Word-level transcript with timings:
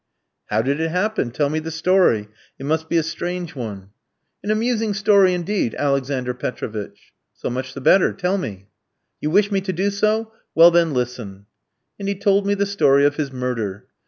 "How 0.47 0.63
did 0.63 0.79
it 0.79 0.89
happen? 0.89 1.29
Tell 1.29 1.47
me 1.47 1.59
the 1.59 1.69
story. 1.69 2.27
It 2.57 2.65
must 2.65 2.89
be 2.89 2.97
a 2.97 3.03
strange 3.03 3.53
one." 3.55 3.91
"An 4.43 4.49
amusing 4.49 4.95
story 4.95 5.31
indeed, 5.31 5.75
Alexander 5.75 6.33
Petrovitch." 6.33 7.13
"So 7.35 7.51
much 7.51 7.75
the 7.75 7.81
better. 7.81 8.11
Tell 8.11 8.39
me." 8.39 8.69
"You 9.21 9.29
wish 9.29 9.51
me 9.51 9.61
to 9.61 9.71
do 9.71 9.91
so? 9.91 10.31
Well, 10.55 10.71
then, 10.71 10.91
listen." 10.95 11.45
And 11.99 12.07
he 12.07 12.15
told 12.15 12.47
me 12.47 12.55
the 12.55 12.65
story 12.65 13.05
of 13.05 13.17
his 13.17 13.31
murder. 13.31 13.85